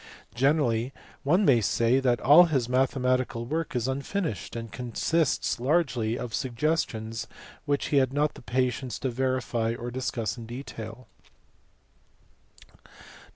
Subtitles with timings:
[0.33, 6.17] Generally one may say that all his mathe matical work is unfinished and consists largely
[6.17, 7.27] of suggestions
[7.65, 11.05] which he had not the patience to verify or discuss in detail.